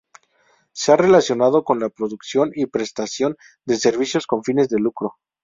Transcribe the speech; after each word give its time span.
Se 0.73 0.91
ha 0.91 0.95
relacionado 0.95 1.63
con 1.63 1.79
la 1.79 1.89
producción 1.89 2.49
y 2.55 2.65
prestación 2.65 3.37
de 3.67 3.75
servicios 3.75 4.25
con 4.25 4.43
fines 4.43 4.67
de 4.67 4.79
lucro. 4.79 5.19